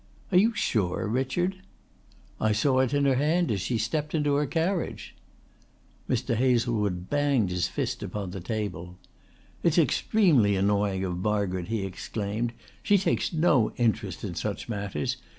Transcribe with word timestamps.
"Are 0.31 0.37
you 0.39 0.55
sure, 0.55 1.05
Richard?" 1.07 1.57
"I 2.39 2.53
saw 2.53 2.79
it 2.79 2.91
in 2.91 3.05
her 3.05 3.17
hand 3.17 3.51
as 3.51 3.61
she 3.61 3.77
stepped 3.77 4.15
into 4.15 4.33
her 4.33 4.47
carriage." 4.47 5.13
Mr. 6.09 6.33
Hazlewood 6.33 7.07
banged 7.07 7.51
his 7.51 7.67
fist 7.67 8.01
upon 8.01 8.31
the 8.31 8.39
table. 8.41 8.97
"It's 9.61 9.77
extremely 9.77 10.55
annoying 10.55 11.03
of 11.03 11.19
Margaret," 11.19 11.67
he 11.67 11.85
exclaimed. 11.85 12.51
"She 12.81 12.97
takes 12.97 13.31
no 13.31 13.73
interest 13.77 14.23
in 14.23 14.33
such 14.33 14.67
matters. 14.67 15.17